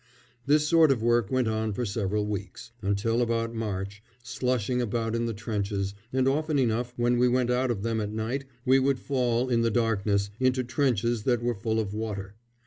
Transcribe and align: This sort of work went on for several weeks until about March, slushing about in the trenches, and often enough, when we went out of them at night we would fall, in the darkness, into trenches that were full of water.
This 0.47 0.67
sort 0.67 0.89
of 0.91 1.03
work 1.03 1.29
went 1.29 1.47
on 1.47 1.73
for 1.73 1.85
several 1.85 2.25
weeks 2.25 2.71
until 2.81 3.21
about 3.21 3.53
March, 3.53 4.01
slushing 4.23 4.81
about 4.81 5.13
in 5.13 5.27
the 5.27 5.31
trenches, 5.35 5.93
and 6.11 6.27
often 6.27 6.57
enough, 6.57 6.91
when 6.97 7.19
we 7.19 7.27
went 7.27 7.51
out 7.51 7.69
of 7.69 7.83
them 7.83 8.01
at 8.01 8.11
night 8.11 8.45
we 8.65 8.79
would 8.79 8.97
fall, 8.97 9.47
in 9.47 9.61
the 9.61 9.69
darkness, 9.69 10.31
into 10.39 10.63
trenches 10.63 11.21
that 11.25 11.43
were 11.43 11.53
full 11.53 11.79
of 11.79 11.93
water. 11.93 12.33